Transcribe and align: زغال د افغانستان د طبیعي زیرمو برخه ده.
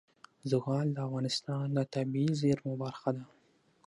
زغال 0.51 0.87
د 0.93 0.97
افغانستان 1.07 1.65
د 1.77 1.79
طبیعي 1.93 2.29
زیرمو 2.41 2.73
برخه 2.83 3.09
ده. 3.15 3.23